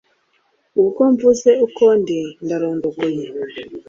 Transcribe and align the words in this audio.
ubwo 0.81 1.01
mvuze 1.13 1.49
uko 1.65 1.83
ndi 1.99 2.19
ndarondogoye 2.43 3.25